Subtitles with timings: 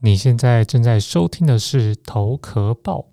[0.00, 3.06] 你现在正在收听的是《头壳报》。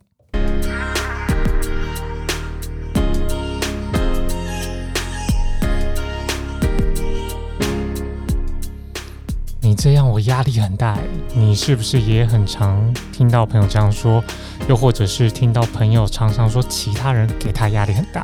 [9.62, 10.96] 你这样我压力很大，
[11.34, 14.24] 你是不是也很常听到朋友这样说？
[14.70, 18.24] 又或者是听到朋友常常说其他人给他压力很大？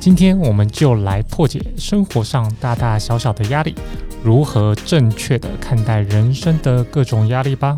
[0.00, 3.74] 今天我们就来破解生活上大大小小的压力，
[4.24, 7.76] 如何正确的看待人生的各种压力吧。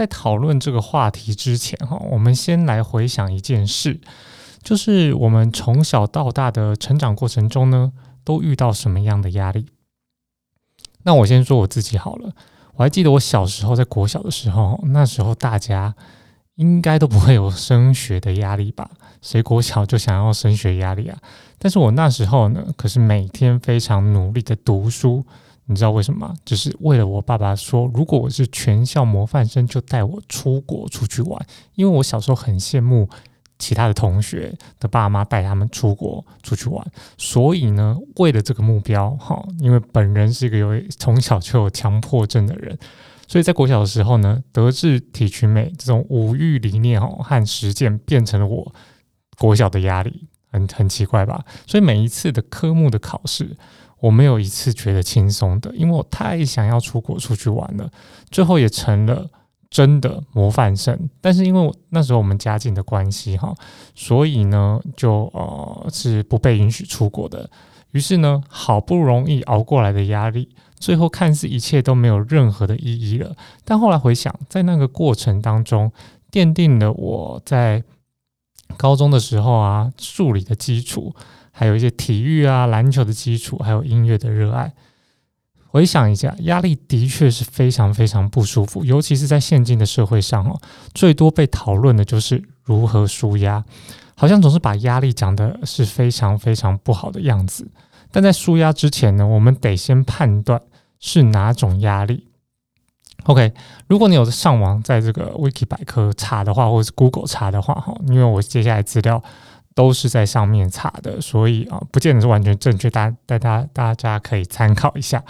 [0.00, 4.00] 在讨论这个话题之前，哈，我们先来回想一件事，
[4.62, 7.92] 就是我们从小到大的成长过程中呢，
[8.24, 9.66] 都遇到什么样的压力？
[11.02, 12.32] 那我先说我自己好了，
[12.76, 15.94] 我还记得我小时候在国小的时候，那时候大家。
[16.56, 18.90] 应该都不会有升学的压力吧？
[19.22, 21.16] 谁国小就想要升学压力啊？
[21.58, 25.24] 但是我那时候呢，可是每天非常努力的读书，
[25.70, 26.34] 你知道为什么吗？
[26.44, 31.46] 就是为了我爸爸说，如果我是全校模范生，就带我出国出去玩。
[31.76, 33.08] 因为我小时候很羡慕
[33.56, 36.84] 其他的同学的爸妈带他们出国出去玩，
[37.16, 42.76] 所以呢，为了这个目标，哈，因为本人是一个有从小就有强迫症的人。
[43.28, 48.74] 所以在国小的时候呢，德智体群美这种五育理念哦和实践变成了我
[49.38, 51.44] 国小的压力，很很奇怪吧？
[51.64, 53.56] 所以每一次的科目的考试，
[54.00, 57.90] 我没有一次觉得轻松的，因为我太想要出国出去玩了。
[58.30, 59.28] 最后也成了
[59.68, 63.54] 真的模范生，但是因为我那时候我们家境的关系哈，
[63.94, 67.48] 所以呢就呃是不被允许出国的。
[67.92, 70.48] 于是呢，好不容易熬过来的压力。
[70.78, 75.92] 最后看似一切都没有任何的意义了，但后来回想，在那个过程当中，
[76.32, 77.84] 奠定了我在
[78.78, 81.14] 高中的时候啊，数理的基础，
[81.60, 84.72] 还有一些体育啊、篮球的基础，还有音乐的热爱。
[85.66, 90.58] 回想一下，压力的确是非常非常不舒服，尤其是在现今的社会上哦，
[90.94, 93.62] 最多被讨论的就是如何舒压，
[94.16, 97.70] 好像总是把压力讲的是非常非常不好的样子。
[98.10, 100.62] 但在舒压之前呢，我们得先判断。
[101.02, 102.28] 是哪种压力
[103.24, 103.54] ？OK，
[103.86, 109.24] 如果你有上网在这个 Wiki 百科查的话，或者是 Google 查的话，哈，因为我接下来资料
[109.80, 115.24] 都是在上面查的，所以啊，不见得是完全正确，大大家大家可以参考一下。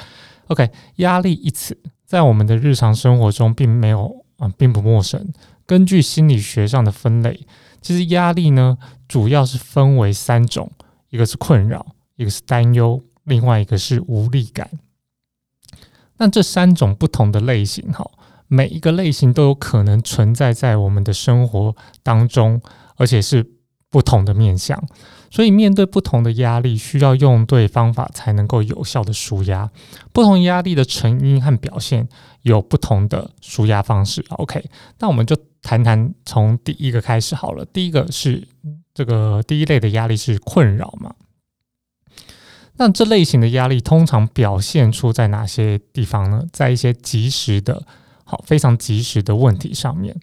[0.48, 5.32] OK，压力一词在我们的日常生活中并没有啊，并不陌生。
[5.66, 7.46] 根据心理学上的分类，
[7.80, 10.72] 其实压力呢，主要是分为三种：
[11.10, 14.68] 一个是困扰，一个是担忧，另外一个是无力感。
[16.16, 18.10] 那这三种不同的类型，哈，
[18.48, 22.60] 每一个类型都有可能存在在我们的生活当中，
[22.96, 23.48] 而且是
[23.90, 24.82] 不同的面向。
[25.32, 29.70] 所以面对不同的压力，需要用对方法才能够有效的舒压。
[30.12, 32.08] 不同压力的成因和表现
[32.42, 34.24] 有不同的舒压方式。
[34.30, 34.64] OK，
[34.98, 37.64] 那我们就谈谈从第一个开始好了。
[37.64, 38.48] 第一个是
[38.92, 41.14] 这个第一类的压力是困扰嘛？
[42.76, 46.44] 那这类型的压力通常表现出在哪些地方呢？
[46.52, 47.86] 在一些及时的、
[48.24, 50.18] 好非常及时的问题上面，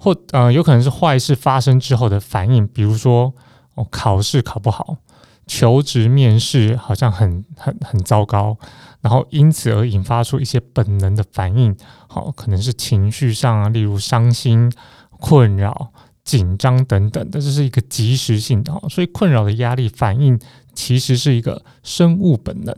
[0.00, 3.34] 或呃有可能是坏事发生之后的反应，比如说
[3.74, 4.96] 哦考试考不好，
[5.46, 8.56] 求职面试好像很很很糟糕，
[9.02, 11.76] 然后因此而引发出一些本能的反应，
[12.08, 14.72] 好可能是情绪上啊，例如伤心、
[15.18, 15.92] 困扰、
[16.24, 20.40] 紧张等等的，这是一个及时性的，所以困扰的压力反应。
[20.72, 22.74] 其实是一个生物本能。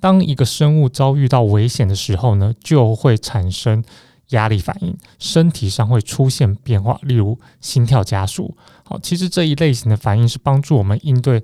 [0.00, 3.82] 当一个生物遭遇到危险的时候呢，就会产生
[4.30, 8.56] 压力反应，身体上会出现变化，例如心跳加速。
[8.84, 11.42] 好，其实这一类型的反应是帮助我们应对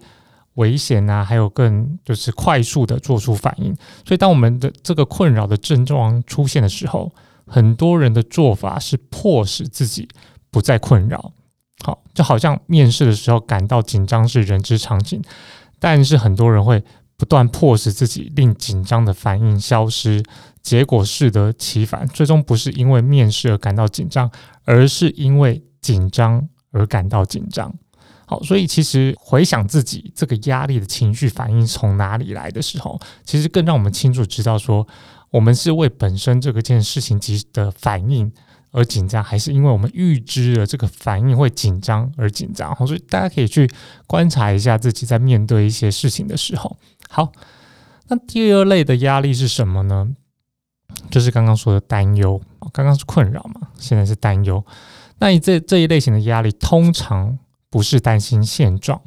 [0.54, 3.75] 危险啊，还有更就是快速的做出反应。
[4.06, 7.12] 所以，当我们的这个困扰的症状出现的时候，
[7.47, 10.09] 很多人的做法是迫使自己
[10.50, 11.32] 不再困扰。
[11.84, 15.22] 好，就好像面试的时候感到紧张是人之常情。
[15.78, 16.84] 但是很多人会
[17.17, 20.23] 不断迫使自己令紧张的反应消失，
[20.62, 24.31] 结果适得其反，最终不是因为面试而感到紧张，
[24.64, 27.73] 而是因为紧张而感到紧张。
[28.26, 34.87] 好，所以其实回想自己这个压力的情绪反应从哪里来的时候，其实更让我们清楚知道说，
[35.31, 38.32] 我们是为本身这个件事情及的反应。
[38.72, 43.70] 而紧张，还是因为我们预知了这个反应会紧张而紧张，所以大家可以去
[44.06, 46.76] 观察一下自己在面对一些事情的时候。
[47.08, 47.30] 好，
[48.08, 50.08] 那第二类的压力是什么呢？
[51.10, 52.40] 就是刚刚说的担忧，
[52.72, 54.64] 刚刚是困扰嘛，现在是担忧。
[55.19, 57.38] 那你这这一类型的压力，通常
[57.70, 59.00] 不是担心现状，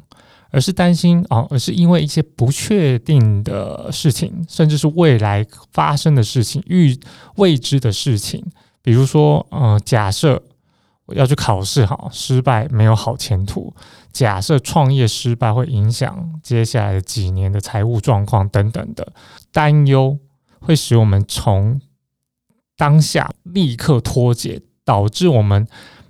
[0.50, 6.98] 而是担心哦，而是因为一些不确定的事情，甚至是未来发生的事情、预
[7.36, 8.44] 未知的事情，
[8.86, 10.40] 比如说，呃，假设
[11.06, 13.74] 我要去考试，哈，失败没有好前途；
[14.12, 19.12] 假设创业失败会影响接下来的几年的财务状况等等的
[19.50, 20.16] 担忧，
[20.60, 21.80] 会使我们从
[22.76, 25.66] 当下立刻脱节，导致我们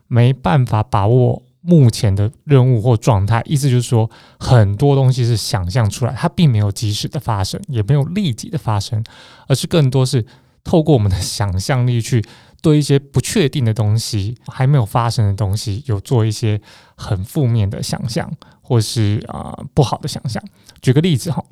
[0.06, 1.42] 没办法把握。
[1.62, 4.08] 目前的任务或状态，意思就是说，
[4.38, 9.02] 很多东西是想象出来，它并没有及时的发生，也没有立即的发生，
[9.48, 10.24] 而是更多是
[10.62, 12.24] 透过我们的想象力去
[12.66, 16.60] 对一些不确定的东西、还没有发生的东西，有做一些
[16.96, 18.28] 很负面的想象，
[18.60, 20.42] 或是啊不好的想象。
[20.82, 21.44] 举个例子哈，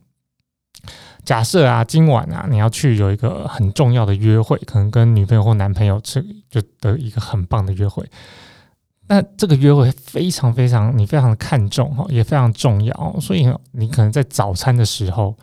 [1.25, 6.20] 假设啊，今晚啊，你要去有一个很重要的约会，可能跟女朋友或男朋友吃，
[6.50, 8.05] 就得一个很棒的约会。
[9.06, 15.38] 那这个约会非常非常你非常的看重哈，也非常重要，所以你可能在早餐的时候，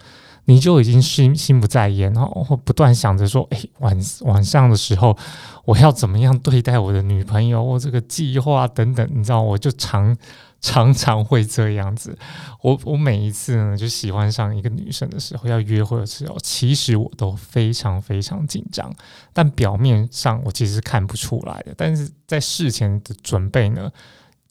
[0.52, 5.18] 你就已经心心不在焉哈，或不断想着说，哎，晚晚上的时候
[5.64, 10.18] 我要怎么样对待我的女朋友，或这个计划等等，你知道，我就常。
[10.64, 12.16] 常常会这样子，
[12.62, 18.94] 我我每一次呢就喜欢上一个女生的时候，要约会的时候，其实我都非常非常紧张，
[19.34, 23.92] 但表面上我其实看不出来的，但是在事前的准备呢，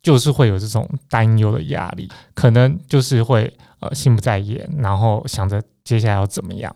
[0.02, 6.74] 就是会有这种担忧的压力，可能就是会呃心不在焉，然后想着接下来要怎么样，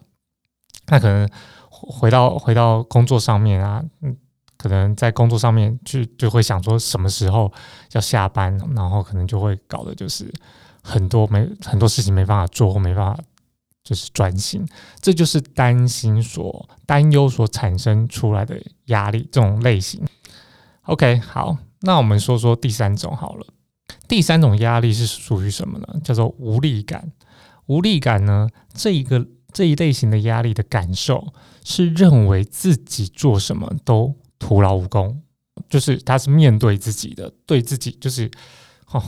[0.88, 1.28] 那可能
[1.70, 4.16] 回到回到工作上面啊，嗯。
[4.56, 7.52] 可能在工作上面就就会想说什么时候
[7.92, 10.32] 要下班，然后可能就会搞的就是
[10.80, 13.22] 很多没很多事情没办法做或没办法
[13.82, 14.66] 就是专心，
[15.02, 20.02] 这就是担心所担忧所产生出来的压力这种类型。
[20.84, 23.46] OK，好，那我们说说第三种好了。
[24.08, 26.00] 第三种压力是属于什么呢？
[26.02, 27.12] 叫做无力感。
[27.66, 31.32] 无力感呢，这一个这一类型的压力的感受
[31.64, 34.14] 是认为自己做什么都。
[34.36, 35.22] 徒劳无功，
[35.70, 38.30] 就是他是面对自己的，对自己就是
[38.90, 39.02] 哦，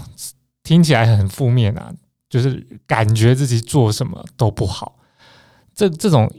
[0.63, 1.93] 听起来很负面啊，
[2.31, 4.99] 就是感觉自己做什么都不好。
[5.75, 6.33] 这这种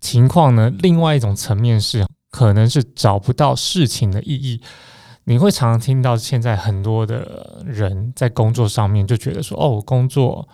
[0.00, 4.62] 情况呢，另外一种层面是，可能是找不到事情的意义。
[5.24, 10.48] 你会常常听到现在很多的人在工作上面就觉得说，哦，工作。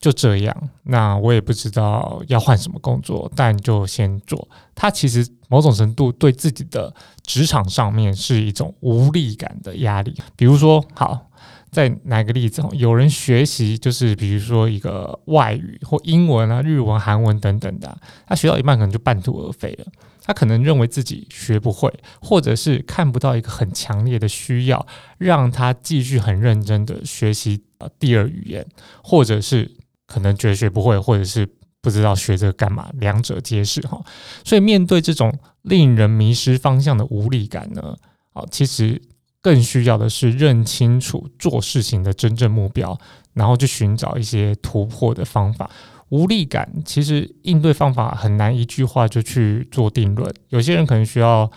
[0.00, 4.48] 就这样，那我也不知道要换什么工作，但就先做。
[4.72, 6.94] 他其实某种程度对自己的
[7.24, 10.14] 职场上面是一种无力感的压力。
[10.36, 11.26] 比如说，好，
[11.72, 19.86] 再拿个例子有人学习就是比如说一个外语或英文啊、日文、韩文等等的，他学到一半可能就半途而废了。
[20.28, 21.92] 他可能认为自己学不会，
[22.22, 24.86] 或者是看不到一个很强烈的需要，
[25.18, 28.64] 让他继续很认真的学习呃第二语言，
[29.02, 29.74] 或者是。
[30.10, 31.46] 可能觉得学不会，或者是
[31.82, 34.02] 不知道学这个干嘛，两者皆是哈。
[34.42, 35.30] 所以面对这种
[35.60, 37.94] 令人迷失方向的无力感呢，
[38.32, 39.02] 啊，其实
[39.42, 42.98] 更需要的是认清楚做事情的真正目标，
[43.34, 45.70] 然后去寻找一些突破的方法。
[46.10, 51.50] 无力感其实应对方法很难一句话就去做定论，有些人可能需要。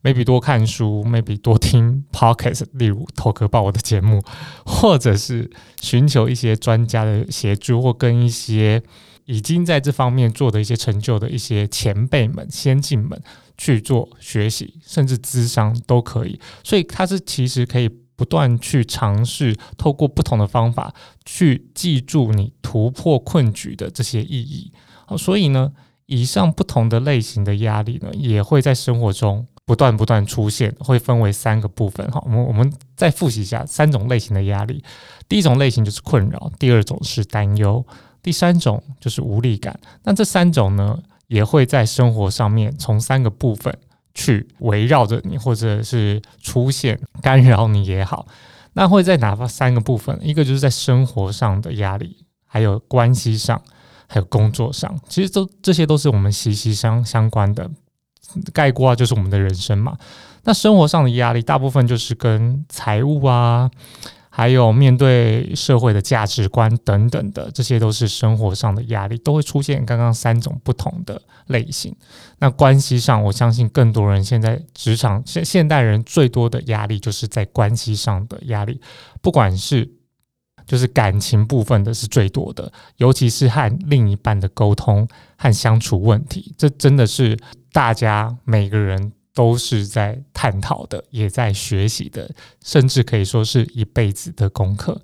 [0.00, 4.22] maybe 多看书，maybe 多听 podcast，例如头壳报我的节目，
[4.64, 5.50] 或者是
[5.82, 8.80] 寻求一些专家的协助，或跟一些
[9.24, 13.20] 已经在这方面做的一些成就的一些前辈们、先进们
[13.58, 16.38] 去做学习，甚至咨商都可以。
[16.62, 20.92] 所以它是其实可以不断去尝试，透过不同的方法
[21.24, 24.72] 去记住你突破困局的这些意义。
[25.06, 25.72] 好，所以呢，
[26.06, 29.46] 以上不同的类型的压力呢，也会在生活中。
[29.64, 32.18] 不断不断出现，会分为三个部分哈。
[32.24, 34.82] 我们我们再复习一下三种类型的压力。
[35.28, 37.84] 第一种类型就是困扰，第二种是担忧，
[38.22, 39.78] 第三种就是无力感。
[40.04, 43.76] 那这三种呢，也会在生活上面从三个部分
[44.18, 48.26] 去围绕着你，或者是出现干扰你也好。
[48.74, 50.18] 那会在哪怕三个部分？
[50.20, 53.62] 一个就是在生活上的压力，还有关系上，
[54.08, 54.98] 还有工作上。
[55.08, 57.70] 其实都这些都是我们息息相相关的。
[58.52, 59.96] 概括就是我们的人生嘛。
[60.44, 63.70] 那生活上的压力，大部分就是跟财务啊，
[64.28, 71.94] 还有面对社会的价值观等等的，这些都是生活上的压力，都会出现刚刚三种不同的类型。
[72.38, 78.80] 那关系上，我相信更多人现在职场现现代人最多的压力，就是在关系上的压力，
[79.20, 79.90] 不管是
[80.66, 87.36] 就是感情部分的是最多的，尤其是和另一半的沟通和相处问题，这真的是。
[87.70, 92.28] 大家每个人都是在探讨的，也在学习的，
[92.64, 95.00] 甚至可以说是一辈子的功课。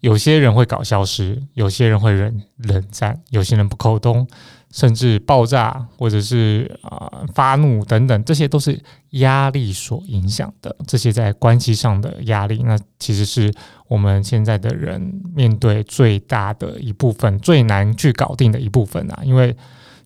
[0.00, 4.28] 有些人会搞消失，有些人会冷冷战，有些人不沟通，
[4.72, 10.74] 甚至爆炸或者是啊发怒等等，这些都是压力所影响的。
[10.86, 13.52] 这些在关系上的压力，那其实是
[13.86, 15.00] 我们现在的人
[15.34, 19.54] 面对最大的一部分，最难去搞定的一部分啊，因为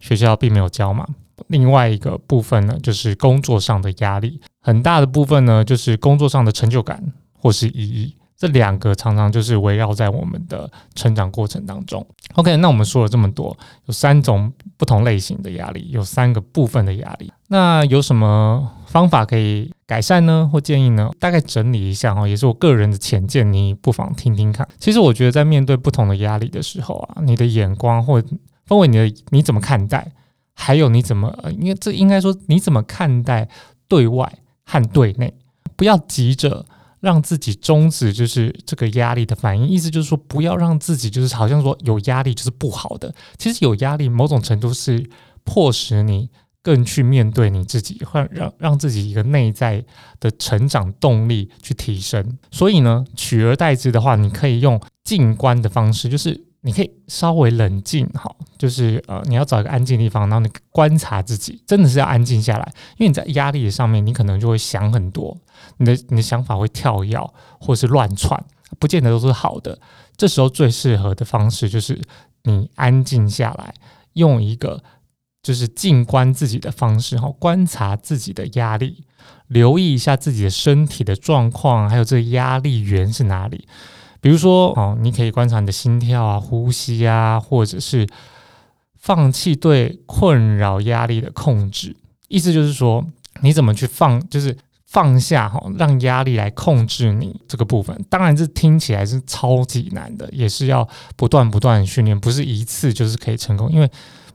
[0.00, 1.06] 学校并没有教嘛。
[1.49, 8.16] 另外一个部分呢，就是工作上的压力，很大的部分呢，就是工作上的成就感或是意义。
[8.38, 12.06] 这两个常常就是围绕在我们的成长过程当中。
[12.34, 17.32] OK，那我们说了这么多，有三种不同类型的压力，有三个部分的压力。
[17.48, 20.48] 那有什么方法可以改善呢？
[20.52, 21.10] 或建议呢？
[21.18, 24.68] 大概整理一下哈，也是我个人的浅见，你不妨听听看。
[24.78, 28.22] 其实我觉得在面对不同的压力的时候啊，你的眼光或
[28.66, 30.12] 分为你的你怎么看待，
[30.52, 33.48] 还有你怎么，因为这应该说你怎么看待
[33.88, 34.30] 对外
[34.64, 35.32] 和对内，
[35.74, 36.66] 不要急着。
[37.06, 43.14] 让自己终止就是这个压力的反应，意思就是说，不要让自己就是好像说有压力就是不好的。
[43.38, 45.08] 其实有压力某种程度是
[45.44, 46.28] 迫使你
[46.62, 49.84] 更去面对你自己，或让让自己一个内在
[50.18, 52.36] 的成长动力去提升。
[52.50, 56.45] 所以呢，取而代之的话，你可以用静观的方式，就是。
[56.66, 65.38] 你可以稍微冷静，好，就是呃，你要找一个安静的地方，然后你观察自己，真的是要安静下来，因为你在压力上面，你可能就会想很多，
[65.76, 67.16] 你的你的想法会跳跃
[67.61, 68.44] 或是乱窜，
[68.80, 69.78] 不见得都是好的。
[70.16, 72.02] 这时候最适合的方式就是
[72.42, 73.73] 你安静下来，
[74.14, 74.82] 用一个
[75.44, 79.04] 就是静观自己的方式，哈，观察自己的压力，
[79.46, 83.68] 留意一下自己的身体的状况，还有这压力源是哪里。
[84.26, 88.04] 比如说，哦，你可以观察你的心跳啊、呼吸啊，或者是
[88.97, 91.95] 放弃对困扰压力的控制。
[92.26, 93.06] 意思就是说，
[93.42, 98.04] 你怎么去放，就是放下哈，让压力来控制你这个部分。
[98.11, 103.71] 当然，这听起来是超级难的，也是要不断不断训练，不是一次就是可以成功。
[103.71, 103.88] 因为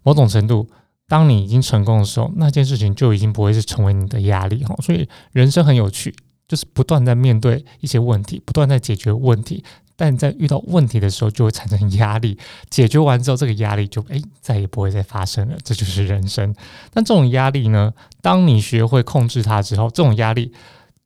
[0.04, 0.66] 某种程度，
[1.10, 4.74] 当你已经成功的时候，那件事情就已经不会是成为你的压力哈。
[4.82, 6.16] 所以，人生很有趣。
[6.48, 9.64] 就是不断在面对一些问题，不断在解决问题，
[10.02, 12.36] 但在遇到问题的时候就会产生压力。
[12.72, 15.56] 解决完之后，这个压力就诶再也不会再发生了。
[15.64, 16.56] 这就是人生。
[16.92, 20.52] 但这种压力呢，当你学会控制它之后，这种压力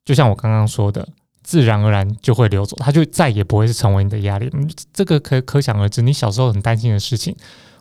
[0.06, 1.06] 就像我刚刚说的，
[1.44, 4.50] 自然而然就会流走，它就再也不会是成为你的压力。
[4.94, 7.36] 这个可可想而知，你小时候很担心的事情。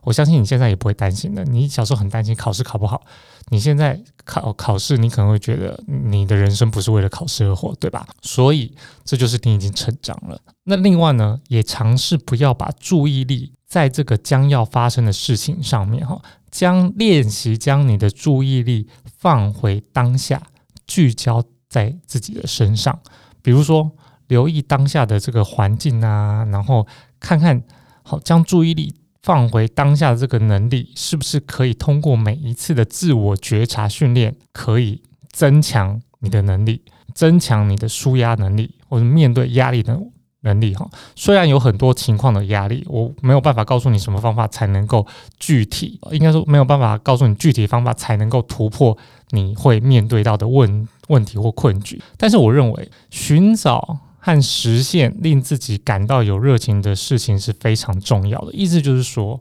[0.05, 1.45] 我相信你现在也不会担心的。
[1.45, 3.03] 你小时候很担心考试考不好，
[3.49, 8.07] 你现在考考试，你可能会觉得你的人生不是为了考试而活，对吧？
[8.23, 10.41] 所以这就是你已经成长了。
[10.65, 16.21] 那另外呢，也尝试不要把注意力在这个将要发生的事情上面，哈，
[16.51, 20.43] 将练习将你的注意力放回当下，
[20.87, 23.01] 聚焦在自己的身上。
[23.43, 23.91] 比如说，
[24.29, 26.87] 留意当下的这个环境啊，然后
[27.21, 27.63] 看看，
[28.03, 28.95] 好，将注意力。
[29.25, 35.01] 放回当下的这个能力，是不是可以通过每一次的自我觉察训练，可以
[35.33, 36.83] 增强你的能力，
[37.15, 39.99] 增强你的舒压能力，或者面对压力的
[40.43, 40.75] 能力？
[40.75, 45.07] 哈，虽然有很多情况的压力，我没有办法告诉你什么方法才能够
[45.39, 48.95] 具体，应该说没有办法告诉你具体方法才能够突破
[49.31, 51.99] 你会面对到的问问题或困局。
[52.19, 54.01] 但是我认为，寻找。
[54.25, 58.55] 和实现令自己感到有热情的事情是非常重要的。
[58.55, 59.39] 意思就是说，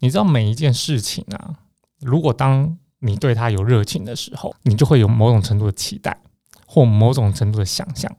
[0.00, 1.54] 你知道每一件事情啊，
[2.00, 6.18] 如果当你对它有热情的时候，你就会有某种程度的期待
[6.66, 8.10] 或某种程度的想象。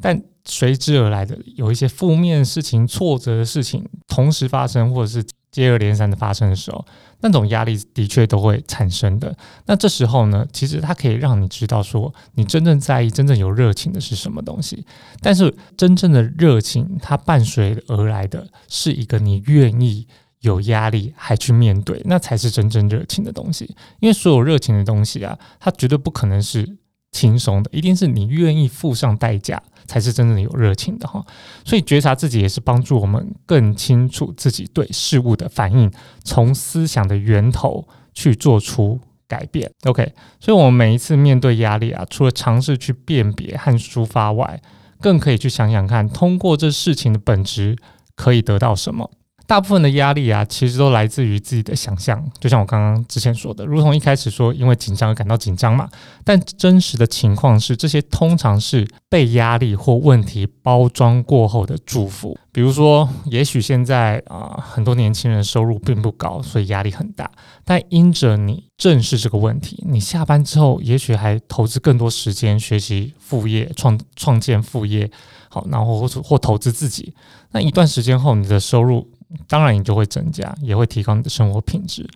[0.00, 6.84] 但随之而来的有一些负面事情、挫折的事情同时发生，或者是接二连三的发生的时候。
[7.20, 9.36] 那种压力的确都会产生的。
[9.66, 14.86] 那这时候呢，其实它可以让你知道说，你真正在意、真正有热情的是什么东西。
[15.20, 20.06] 但是，真正的热情，它伴随而来的是一个你愿意
[20.42, 23.74] 有压力还去面对，那才是真正热情的东西。
[23.98, 26.77] 因为所有热情的东西啊，它绝对不可能是
[27.12, 29.62] 轻松的，一定是你愿意付上代价。
[29.86, 31.24] 才是真正有热情的哈，
[31.64, 35.90] 所以觉察自己也是帮助我们更清楚自己对事物的反应，
[36.22, 39.72] 从思想的源头去做出改变。
[39.84, 44.60] OK，所以我们每一次面对压力啊，除了尝试去辨别和抒发外，
[45.00, 47.78] 更可以去想想看，通过这事情的本质
[48.14, 49.10] 可以得到什么。
[49.48, 52.22] 大部分的压力啊，其实都来自于自己的想象。
[52.38, 55.88] 就像我刚刚之前说的，如同一开始说，因为紧张而感到紧张嘛。
[56.22, 62.36] 但真实的情况是，这些通常是被压力或问题包装过后的祝福。
[62.52, 67.30] 比如说，也许现在啊，很多年轻人收入并不高，所以压力很大。
[67.64, 75.10] 但因着你正视这个问题，你下班之后，也许还投资更多时间学习副业、创创建副业，
[75.48, 77.14] 好，然后或或投资自己。
[77.52, 79.08] 那一段时间后，你的收入。
[79.46, 82.08] 当然，你就会增加，也会提高你的生活品质。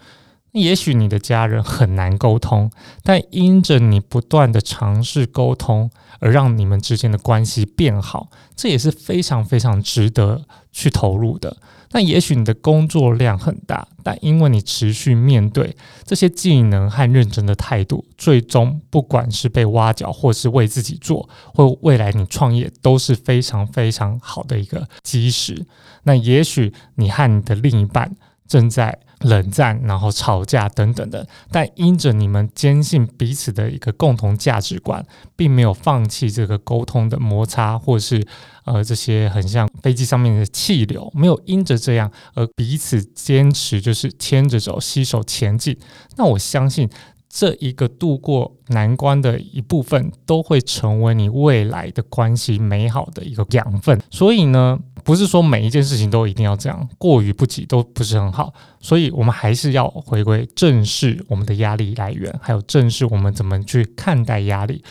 [0.53, 2.71] 也许你的家人很难沟通，
[3.03, 11.57] 但因着你不断的尝试沟通，而让你们之间的关系变好，这也是非常非常值得去投入的。
[11.93, 25.67] 那也许你的工作量很大，但因为你持续面对这些技能和认真的态度，最终不管是被挖角，或是为自己做，或未来你创业，都是非常非常好的一个基石。
[26.05, 28.17] 那也许你和你的另一半
[28.53, 28.99] 正在。
[29.25, 35.01] 冷战，然后吵架等等的，但因着你们坚信彼此的一个共同价值观，
[35.37, 38.27] 并没有放弃这个沟通的摩擦，或是
[38.65, 45.79] 呃这些很像飞机上面的气流，没有因着这样而彼此坚持，就是牵着手，携手前进。
[46.17, 46.91] 那我相信
[47.29, 54.01] 这一个度过难关的一部分，都会成为你未来的关系美好的一个养分。
[54.11, 54.81] 所以呢。
[55.05, 64.83] 不是说每一件事情都一定要这样，过于不及都不是很好，所以我们还是要回归正视我们的压力来源，还有正视我们怎么去看待压力。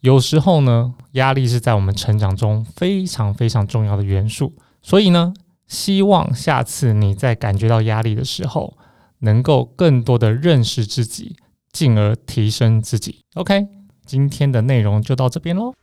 [0.00, 4.54] 有时候呢，压力是在我们成长中非常非常重要的元素。
[4.80, 5.34] 所以呢，
[5.66, 8.76] 希望下次你在感觉到压力的时候，
[9.18, 11.36] 能够更多的认识自己，
[11.72, 13.24] 进而提升自己。
[13.34, 13.66] OK，
[14.06, 15.74] 今天的内容就到这边喽。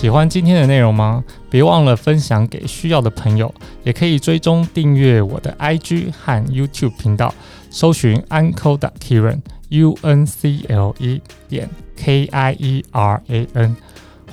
[0.00, 1.22] 喜欢今天的内容吗？
[1.50, 3.54] 别忘了分享给需要的朋友，
[3.84, 7.34] 也可以追踪订阅我的 IG 和 YouTube 频道，
[7.68, 13.76] 搜寻 Uncle 的 Kieran U N C L E 点 K I E R A N，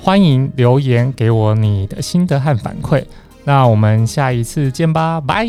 [0.00, 3.04] 欢迎留言给我你的心得和反馈。
[3.44, 5.46] 那我们下一次见吧，拜。